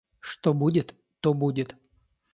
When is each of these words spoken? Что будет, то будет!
Что 0.19 0.55
будет, 0.55 0.95
то 1.19 1.31
будет! 1.35 1.75